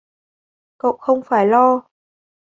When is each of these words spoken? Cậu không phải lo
Cậu 0.77 0.97
không 0.97 1.21
phải 1.25 1.45
lo 1.47 1.81